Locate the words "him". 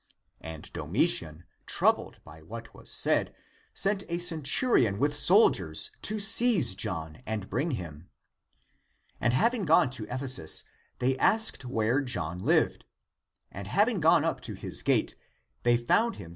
7.77-8.09